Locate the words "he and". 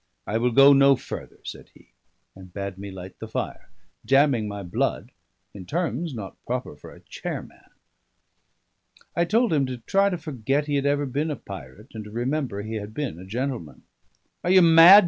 1.75-2.51